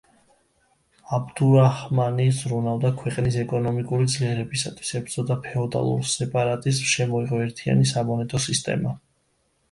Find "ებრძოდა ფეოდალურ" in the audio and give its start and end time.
4.99-6.01